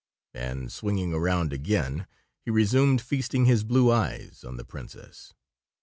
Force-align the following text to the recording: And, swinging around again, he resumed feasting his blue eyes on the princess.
And, 0.33 0.71
swinging 0.71 1.13
around 1.13 1.53
again, 1.53 2.07
he 2.43 2.49
resumed 2.49 3.03
feasting 3.03 3.45
his 3.45 3.63
blue 3.63 3.91
eyes 3.91 4.43
on 4.43 4.57
the 4.57 4.65
princess. 4.65 5.35